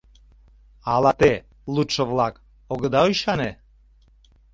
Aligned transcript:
Ала 0.93 1.11
те, 1.19 1.33
лудшо-влак, 1.73 2.35
огыда 2.71 3.01
ӱшане? 3.11 3.51